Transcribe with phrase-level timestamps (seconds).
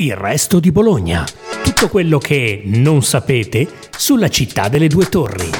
[0.00, 1.24] Il resto di Bologna.
[1.64, 5.50] Tutto quello che non sapete sulla città delle due torri.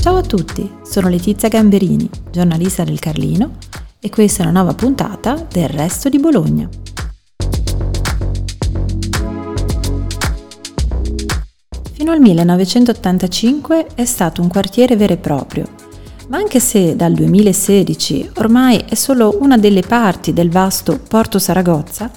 [0.00, 3.58] Ciao a tutti, sono Letizia Gamberini, giornalista del Carlino,
[4.00, 6.66] e questa è una nuova puntata del resto di Bologna.
[11.92, 15.68] Fino al 1985 è stato un quartiere vero e proprio,
[16.28, 22.10] ma anche se dal 2016 ormai è solo una delle parti del vasto Porto Saragozza,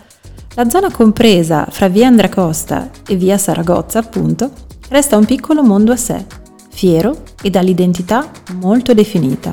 [0.56, 4.52] la zona compresa fra via Andrea Costa e via Saragozza, appunto,
[4.90, 6.26] resta un piccolo mondo a sé,
[6.70, 9.52] fiero e dall'identità molto definita.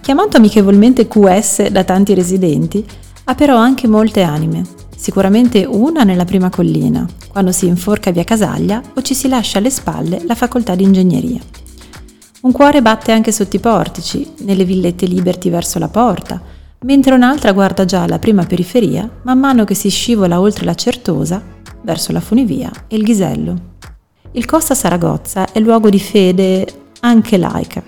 [0.00, 2.84] Chiamato amichevolmente QS da tanti residenti,
[3.24, 4.64] ha però anche molte anime.
[4.96, 9.70] Sicuramente una nella prima collina, quando si inforca via Casaglia o ci si lascia alle
[9.70, 11.40] spalle la facoltà di ingegneria.
[12.40, 16.42] Un cuore batte anche sotto i portici, nelle villette liberty verso la porta,
[16.84, 21.42] mentre un'altra guarda già la prima periferia man mano che si scivola oltre la Certosa
[21.82, 23.72] verso la funivia e il Ghisello.
[24.32, 26.66] Il Costa Saragozza è luogo di fede
[27.00, 27.82] anche laica.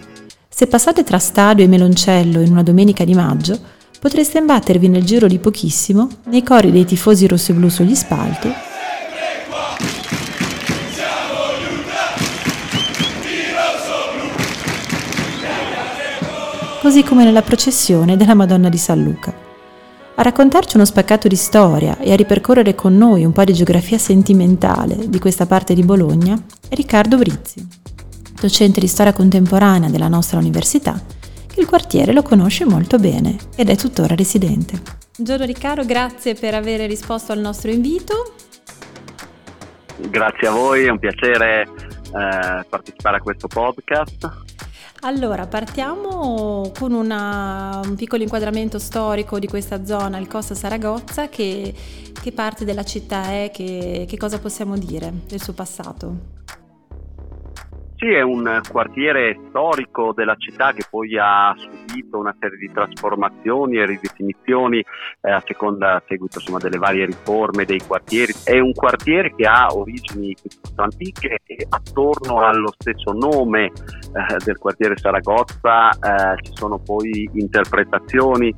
[0.49, 3.59] Se passate tra stadio e meloncello in una domenica di maggio,
[3.99, 8.76] potreste imbattervi nel giro di pochissimo nei cori dei tifosi rossi-blu sugli spalti
[16.87, 19.35] così come nella processione della Madonna di San Luca.
[20.15, 23.99] A raccontarci uno spaccato di storia e a ripercorrere con noi un po' di geografia
[23.99, 27.67] sentimentale di questa parte di Bologna è Riccardo Brizzi,
[28.41, 30.95] docente di storia contemporanea della nostra università,
[31.53, 34.81] che il quartiere lo conosce molto bene ed è tuttora residente.
[35.17, 38.33] Buongiorno Riccardo, grazie per aver risposto al nostro invito.
[40.09, 44.46] Grazie a voi, è un piacere eh, partecipare a questo podcast.
[45.01, 51.73] Allora, partiamo con una, un piccolo inquadramento storico di questa zona, il Costa Saragozza, che,
[52.21, 56.45] che parte della città è, che, che cosa possiamo dire del suo passato?
[57.99, 63.79] Sì, è un quartiere storico della città che poi ha subito una serie di trasformazioni
[63.79, 64.85] e ridefinizioni
[65.23, 68.35] eh, a seconda a seguito insomma, delle varie riforme dei quartieri.
[68.45, 73.73] È un quartiere che ha origini piuttosto antiche e attorno allo stesso nome eh,
[74.45, 78.55] del quartiere Saragozza eh, ci sono poi interpretazioni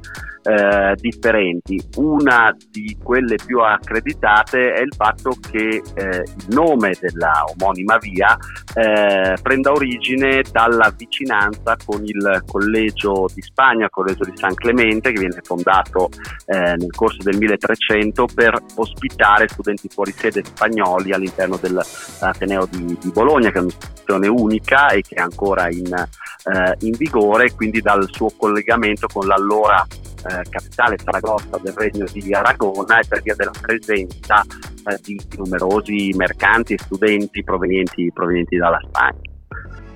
[0.49, 1.79] eh, differenti.
[1.97, 8.35] Una di quelle più accreditate è il fatto che eh, il nome della omonima via
[8.75, 15.13] eh, prenda origine dalla vicinanza con il Collegio di Spagna, il Collegio di San Clemente,
[15.13, 16.09] che viene fondato
[16.47, 23.11] eh, nel corso del 1300 per ospitare studenti fuori sede spagnoli all'interno dell'Ateneo di, di
[23.11, 28.09] Bologna, che è un'istituzione unica e che è ancora in, eh, in vigore, quindi dal
[28.11, 29.85] suo collegamento con l'allora
[30.29, 36.13] eh, capitale Saragozza del regno di Aragona e per via della presenza eh, di numerosi
[36.17, 39.21] mercanti e studenti provenienti, provenienti dalla Spagna.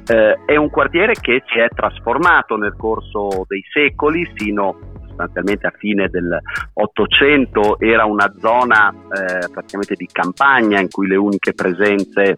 [0.06, 5.72] Eh, è un quartiere che si è trasformato nel corso dei secoli fino sostanzialmente a
[5.76, 6.38] fine del
[6.72, 12.36] 800 era una zona eh, praticamente di campagna in cui le uniche presenze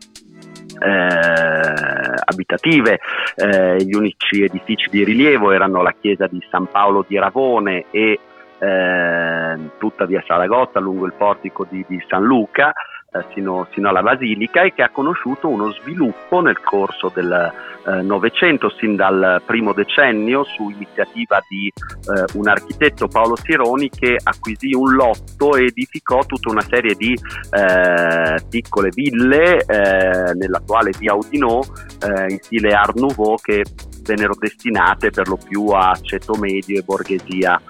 [0.79, 3.01] eh, abitative.
[3.37, 8.19] Eh, gli unici edifici di rilievo erano la chiesa di San Paolo di Ravone e
[8.59, 12.73] eh, tutta via Saragozza lungo il portico di, di San Luca
[13.15, 17.53] eh, sino, sino, alla basilica e che ha conosciuto uno sviluppo nel corso del
[17.87, 24.17] eh, Novecento, sin dal primo decennio, su iniziativa di eh, un architetto Paolo Sironi che
[24.21, 31.15] acquisì un lotto e edificò tutta una serie di eh, piccole ville eh, nell'attuale via
[31.15, 31.83] Oudinot
[32.29, 33.63] in stile Art Nouveau che
[34.03, 37.61] vennero destinate per lo più a ceto medio e borghesia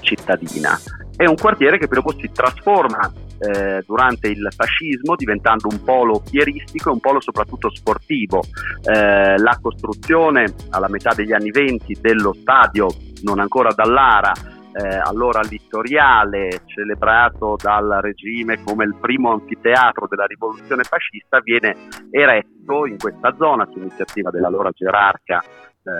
[0.00, 0.78] cittadina.
[1.16, 6.90] È un quartiere che dopo si trasforma eh, durante il fascismo diventando un polo fieristico
[6.90, 8.42] e un polo soprattutto sportivo.
[8.82, 12.88] Eh, la costruzione alla metà degli anni venti dello stadio
[13.22, 14.32] non ancora dall'Ara
[14.74, 21.76] eh, allora littoriale, celebrato dal regime come il primo anfiteatro della rivoluzione fascista, viene
[22.10, 25.42] eretto in questa zona su iniziativa dell'allora gerarca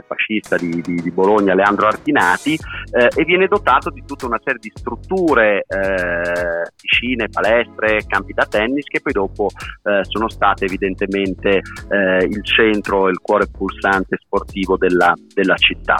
[0.07, 4.61] fascista di, di, di, Bologna, Leandro Artinati, eh, e viene dotato di tutta una serie
[4.61, 9.49] di strutture, eh, piscine, palestre, campi da tennis, che poi dopo
[9.83, 15.97] eh, sono state evidentemente eh, il centro, il cuore pulsante sportivo della, della città.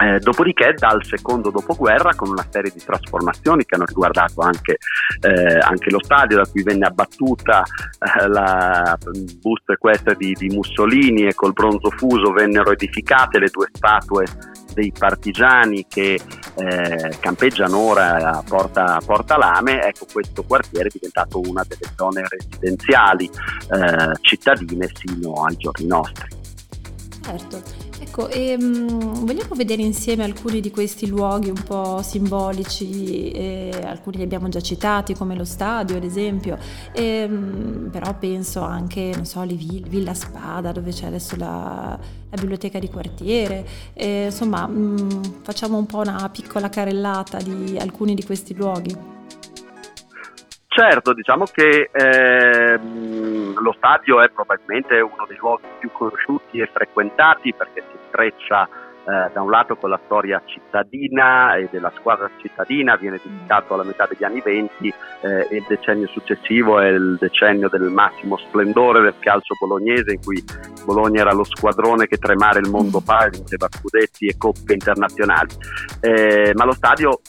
[0.00, 4.78] Eh, dopodiché dal secondo dopoguerra con una serie di trasformazioni che hanno riguardato anche,
[5.20, 8.96] eh, anche lo stadio da cui venne abbattuta eh, la
[9.40, 14.24] busta equestre di, di Mussolini e col bronzo fuso vennero edificate le due statue
[14.72, 21.40] dei partigiani che eh, campeggiano ora a Porta, Porta, Lame, ecco questo quartiere è diventato
[21.40, 26.28] una delle zone residenziali eh, cittadine sino ai giorni nostri.
[27.22, 27.79] Certo.
[28.10, 34.16] Ecco, e, um, vogliamo vedere insieme alcuni di questi luoghi un po' simbolici, eh, alcuni
[34.16, 36.58] li abbiamo già citati come lo stadio ad esempio,
[36.92, 41.96] e, um, però penso anche, non so, Villa, Villa Spada dove c'è adesso la,
[42.30, 43.64] la biblioteca di quartiere,
[43.94, 49.09] e, insomma um, facciamo un po' una piccola carellata di alcuni di questi luoghi.
[50.72, 57.52] Certo, diciamo che ehm, lo stadio è probabilmente uno dei luoghi più conosciuti e frequentati
[57.52, 58.68] perché si intreccia
[59.02, 63.82] eh, da un lato con la storia cittadina e della squadra cittadina, viene dedicato alla
[63.82, 64.86] metà degli anni venti
[65.22, 70.22] eh, e il decennio successivo è il decennio del massimo splendore del calcio bolognese in
[70.22, 70.40] cui
[70.84, 75.52] Bologna era lo squadrone che tremare il mondo fa, vinceva scudetti e coppe internazionali.
[76.00, 77.20] Eh, ma lo stadio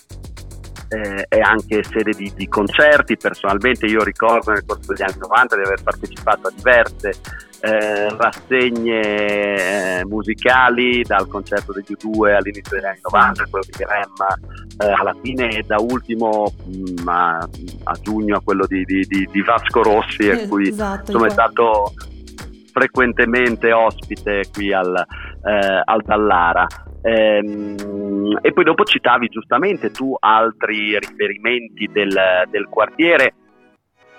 [0.91, 3.15] eh, è anche sede di, di, concerti.
[3.15, 7.13] Personalmente io ricordo nel corso degli anni 90 di aver partecipato a diverse
[7.61, 14.85] eh, rassegne eh, musicali, dal concerto degli U2 all'inizio degli anni 90, quello di Rem
[14.85, 17.38] eh, alla fine e da ultimo mh, mm, a,
[17.83, 21.93] a, giugno a quello di, di, di Vasco Rossi, a cui esatto, insomma, è stato
[22.73, 26.67] frequentemente ospite qui al, eh, al Dallara.
[27.03, 27.75] Ehm,
[28.41, 32.18] e poi dopo citavi giustamente tu altri riferimenti del,
[32.50, 33.33] del quartiere.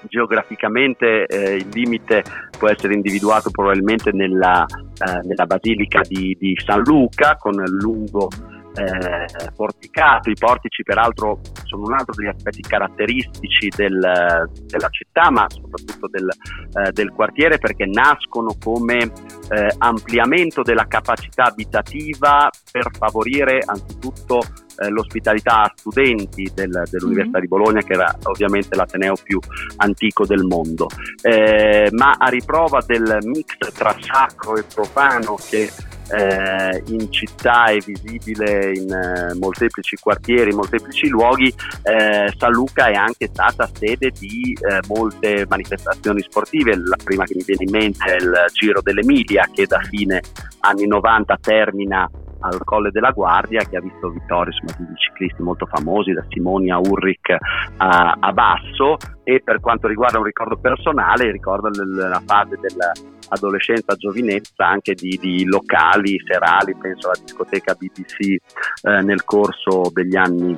[0.08, 2.24] Geograficamente eh, il limite
[2.58, 8.28] può essere individuato probabilmente nella, eh, nella basilica di, di, San Luca con il lungo
[8.74, 10.30] eh, porticato.
[10.30, 16.28] I portici peraltro sono un altro degli aspetti caratteristici del, della città, ma soprattutto del,
[16.28, 19.02] eh, del, quartiere, perché nascono come
[19.50, 24.40] eh, ampliamento della capacità abitativa per favorire anzitutto
[24.78, 27.40] eh, l'ospitalità a studenti del, dell'Università mm-hmm.
[27.40, 29.38] di Bologna, che era ovviamente l'ateneo più
[29.76, 30.88] antico del mondo.
[31.22, 35.70] Eh, ma a riprova del mix tra sacro e profano che
[36.12, 41.52] eh, in città è visibile in eh, molteplici quartieri, in molteplici luoghi,
[41.82, 46.76] eh, San Luca è anche stata sede di eh, molte manifestazioni sportive.
[46.76, 50.20] La prima che mi viene in mente è il Giro dell'Emilia che da fine
[50.60, 52.10] anni 90 termina
[52.42, 56.70] al Colle della Guardia che ha visto vittorie insomma, di ciclisti molto famosi da Simoni
[56.70, 57.36] a Ulrich
[57.76, 62.92] a, a, Basso e per quanto riguarda un ricordo personale ricordo la fase della
[63.28, 68.36] adolescenza, giovinezza anche di, di locali serali, penso alla discoteca BBC
[68.82, 70.56] eh, nel corso degli anni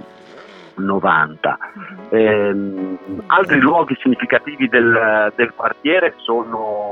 [0.77, 1.59] 90.
[2.11, 6.84] Eh, altri luoghi significativi del, del quartiere sono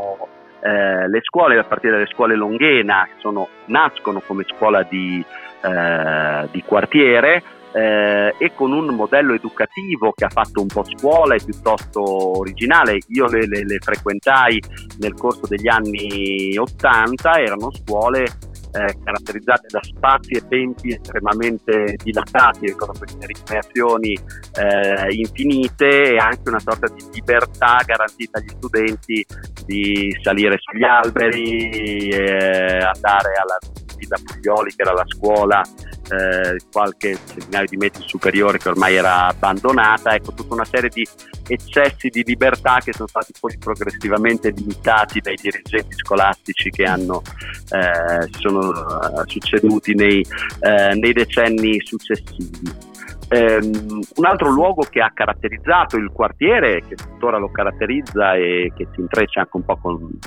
[0.62, 5.24] eh, le scuole, a partire dalle scuole Longhena, che sono, nascono come scuola di,
[5.62, 7.42] eh, di quartiere,
[7.72, 12.98] eh, e con un modello educativo che ha fatto un po' scuola e piuttosto originale.
[13.08, 14.62] Io le, le, le frequentai
[14.98, 18.26] nel corso degli anni 80, erano scuole
[18.72, 26.48] eh, caratterizzate da spazi e tempi estremamente dilatati, con queste ricreazioni eh, infinite e anche
[26.48, 29.24] una sorta di libertà garantita agli studenti
[29.66, 33.58] di salire sugli alberi, eh, andare alla
[33.96, 35.62] Villa Puglioli che era la scuola
[36.10, 41.06] eh, qualche seminario di metri superiore che ormai era abbandonata, ecco tutta una serie di
[41.46, 47.22] eccessi di libertà che sono stati poi progressivamente limitati dai dirigenti scolastici che hanno,
[47.70, 50.24] eh, sono uh, succeduti nei,
[50.60, 52.90] uh, nei, decenni successivi.
[53.30, 58.86] Um, un altro luogo che ha caratterizzato il quartiere, che tuttora lo caratterizza e che
[58.92, 60.18] si intreccia anche un po' con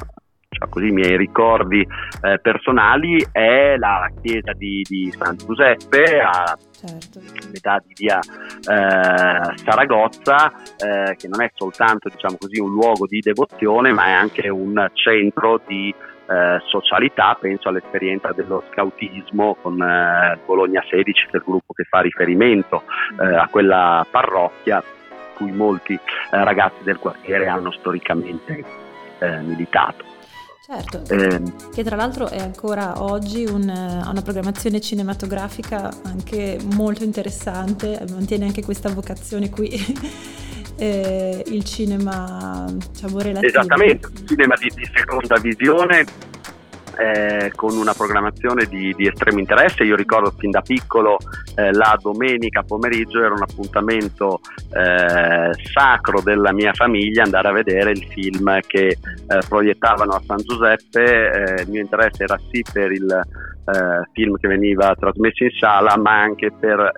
[0.55, 6.57] diciamo così, i miei ricordi eh, personali è la chiesa di, di San Giuseppe a
[6.71, 7.19] certo.
[7.51, 13.19] metà di via eh, Saragozza eh, che non è soltanto diciamo così, un luogo di
[13.19, 15.93] devozione ma è anche un centro di
[16.27, 21.83] eh, socialità, penso all'esperienza dello scautismo con eh, Bologna 16 che è il gruppo che
[21.83, 22.83] fa riferimento
[23.19, 24.83] eh, a quella parrocchia
[25.35, 28.63] cui molti ragazzi del quartiere hanno storicamente
[29.19, 30.14] militato.
[30.67, 31.41] Certo, eh,
[31.75, 38.63] che tra l'altro è ancora oggi un, una programmazione cinematografica anche molto interessante, mantiene anche
[38.63, 39.69] questa vocazione qui,
[40.77, 43.59] eh, il cinema diciamo relativo.
[43.59, 46.03] Esattamente, il cinema di, di seconda visione
[46.97, 49.83] eh, con una programmazione di, di, estremo interesse.
[49.83, 51.17] Io ricordo fin da piccolo
[51.55, 54.39] eh, la domenica pomeriggio era un appuntamento
[54.71, 58.97] eh, sacro della mia famiglia andare a vedere il film che eh,
[59.47, 61.31] proiettavano a San Giuseppe.
[61.31, 65.97] Eh, il mio interesse era sì per il eh, film che veniva trasmesso in sala,
[65.97, 66.91] ma anche per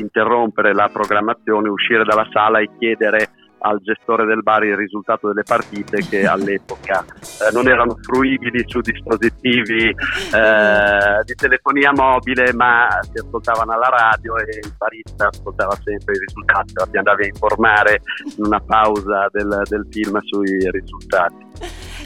[0.00, 5.42] interrompere la programmazione, uscire dalla sala e chiedere al gestore del bar il risultato delle
[5.42, 13.18] partite che all'epoca eh, non erano fruibili su dispositivi eh, di telefonia mobile ma si
[13.18, 18.00] ascoltavano alla radio e il barista ascoltava sempre i risultati, ti andavi a informare
[18.36, 21.46] in una pausa del, del film sui risultati.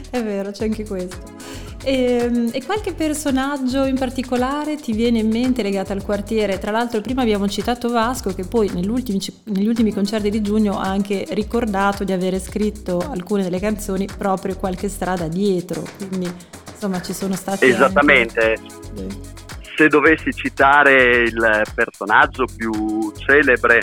[0.09, 1.68] È vero, c'è anche questo.
[1.81, 6.57] E, ehm, e, qualche personaggio in particolare ti viene in mente legato al quartiere?
[6.59, 10.79] Tra l'altro prima abbiamo citato Vasco che poi negli ultimi, negli ultimi concerti di giugno
[10.79, 16.31] ha anche ricordato di avere scritto alcune delle canzoni proprio qualche strada dietro, quindi
[16.71, 17.65] insomma ci sono stati...
[17.65, 18.55] Esattamente.
[18.95, 19.37] Anche...
[19.75, 23.79] Se dovessi citare il personaggio più celebre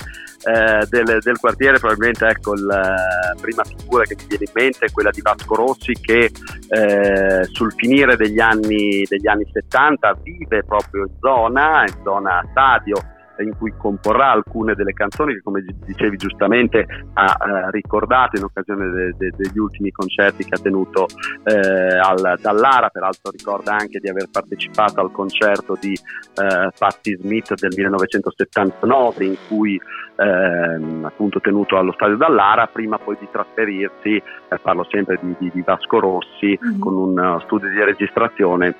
[0.46, 2.94] eh, del, del, quartiere probabilmente ecco la
[3.40, 6.30] prima figura che mi viene in mente è quella di Vasco Rossi che
[6.68, 12.96] eh, sul finire degli anni, degli anni 70 vive proprio in zona, in zona stadio
[13.42, 18.88] in cui comporrà alcune delle canzoni che come dicevi giustamente ha eh, ricordato in occasione
[18.90, 21.06] de, de, degli ultimi concerti che ha tenuto
[21.44, 27.54] eh, al, dall'Ara, peraltro ricorda anche di aver partecipato al concerto di eh, Patti Smith
[27.54, 29.80] del 1979 in cui
[30.16, 35.50] ehm, appunto tenuto allo stadio dall'Ara prima poi di trasferirsi, eh, parlo sempre di, di,
[35.52, 36.78] di Vasco Rossi, mm-hmm.
[36.78, 38.74] con un uh, studio di registrazione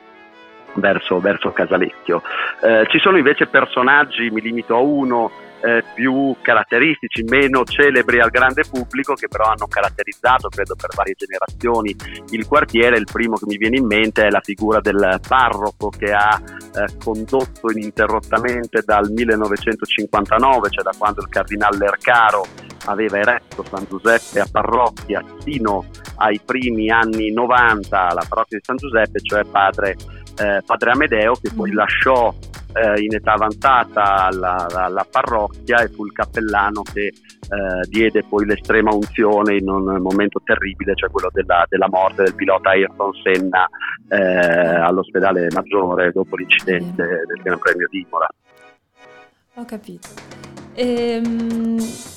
[0.77, 2.23] verso, verso Casalecchio.
[2.63, 5.31] Eh, ci sono invece personaggi, mi limito a uno,
[5.61, 11.15] eh, più caratteristici, meno celebri al grande pubblico, che però hanno caratterizzato, credo, per varie
[11.17, 11.97] generazioni
[12.31, 12.97] il quartiere.
[12.99, 16.97] Il primo che mi viene in mente è la figura del parroco che ha eh,
[17.03, 22.47] condotto ininterrottamente dal 1959, cioè da quando il cardinale Lercaro
[22.87, 28.77] aveva eretto San Giuseppe a parrocchia fino ai primi anni 90 la parrocchia di San
[28.77, 29.97] Giuseppe, cioè padre
[30.39, 31.75] eh, padre Amedeo che poi mm.
[31.75, 32.35] lasciò
[32.75, 38.23] eh, in età avanzata la, la, la, parrocchia e fu il cappellano che eh, diede
[38.25, 43.13] poi l'estrema unzione in un momento terribile, cioè quello della, della morte del pilota Ayrton
[43.23, 43.67] Senna
[44.09, 48.29] eh, all'ospedale maggiore dopo l'incidente del Gran Premio di Imola.
[49.55, 50.09] Ho capito.
[50.75, 52.15] Ehm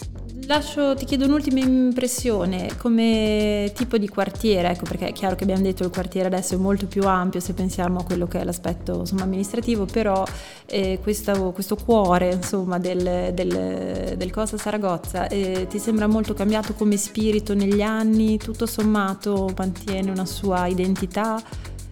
[0.50, 5.62] lascio, ti chiedo un'ultima impressione come tipo di quartiere, ecco perché è chiaro che abbiamo
[5.62, 9.01] detto il quartiere adesso è molto più ampio se pensiamo a quello che è l'aspetto
[9.01, 10.25] insomma, amministrativo, però
[10.65, 16.74] eh, questo, questo, cuore insomma, del, del, del, Costa Saragozza eh, ti sembra molto cambiato
[16.74, 21.39] come spirito negli anni, tutto sommato mantiene una sua identità,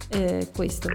[0.08, 0.88] eh, questo.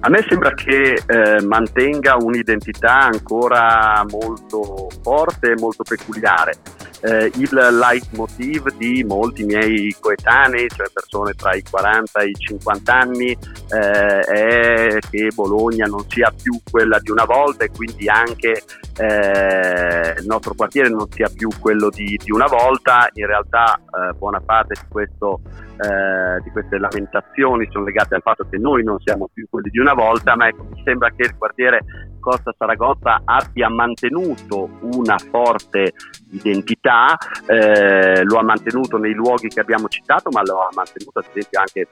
[0.00, 6.54] A me sembra che eh, mantenga un'identità ancora molto forte e molto peculiare.
[7.00, 12.92] Eh, il leitmotiv di molti miei coetanei, cioè persone tra i 40 e i 50
[12.92, 18.62] anni, eh, è che Bologna non sia più quella di una volta e quindi anche
[18.98, 23.08] eh, il nostro quartiere non sia più quello di, di una volta.
[23.14, 25.40] In realtà eh, buona parte di questo
[25.78, 29.78] eh, di queste lamentazioni sono legate al fatto che noi non siamo più quelli di
[29.78, 31.84] una volta, ma ecco, mi sembra che il quartiere
[32.18, 35.92] Costa Saragozza abbia mantenuto una forte
[36.32, 41.26] identità, eh, lo ha mantenuto nei luoghi che abbiamo citato, ma lo ha mantenuto ad
[41.30, 41.88] esempio anche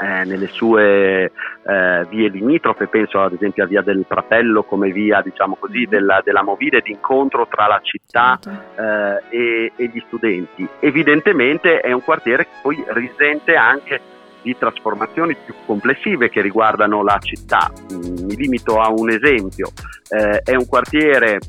[0.00, 5.20] eh, nelle sue eh, vie limitrofe, penso ad esempio a Via del Fratello come via
[5.20, 5.90] diciamo così, mm-hmm.
[5.90, 8.80] della, della movida di incontro tra la città certo.
[8.80, 10.66] eh, e, e, gli studenti.
[10.80, 14.00] Evidentemente è un quartiere che poi risente anche
[14.42, 17.70] di trasformazioni più complessive che riguardano la città.
[17.92, 19.72] Mm, mi limito a un esempio,
[20.08, 21.40] eh, è un quartiere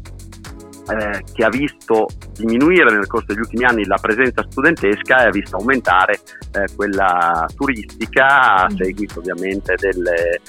[0.89, 5.31] eh, che ha visto diminuire nel corso degli ultimi anni la presenza studentesca e ha
[5.31, 6.19] visto aumentare
[6.53, 8.75] eh, quella turistica a mm.
[8.75, 10.39] seguito ovviamente dell'arrivo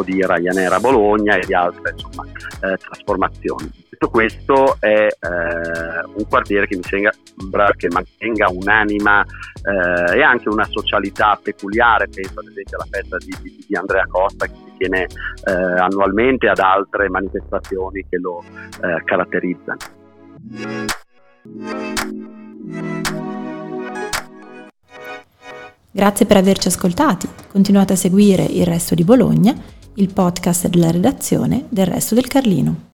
[0.00, 3.86] eh, di Ryanair a Bologna e di altre insomma, eh, trasformazioni.
[4.00, 5.08] Detto questo è eh,
[6.14, 12.38] un quartiere che mi sembra che mantenga un'anima eh, e anche una socialità peculiare, penso
[12.38, 15.06] ad esempio alla festa di, di, di Andrea Costa che si tiene
[15.42, 18.44] annualmente ad altre manifestazioni che lo
[19.04, 19.78] caratterizzano.
[25.90, 27.28] Grazie per averci ascoltati.
[27.50, 29.54] Continuate a seguire Il Resto di Bologna,
[29.94, 32.86] il podcast della redazione del Resto del Carlino.